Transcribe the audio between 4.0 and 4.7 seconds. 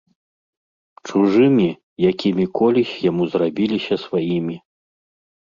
сваімі.